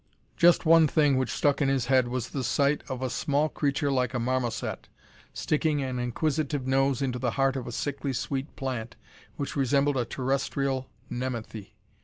[0.35, 3.91] Just one thing which stuck in his head was the sight of a small creature
[3.91, 4.89] like a marmoset,
[5.31, 8.95] sticking an inquisitive nose into the heart of a sickly sweet plant
[9.35, 11.71] which resembled a terrestrial nepenthe.